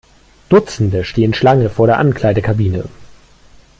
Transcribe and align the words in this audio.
Dutzende 0.49 1.03
stehen 1.03 1.35
Schlange 1.35 1.69
vor 1.69 1.85
der 1.85 1.99
Ankleidekabine. 1.99 2.85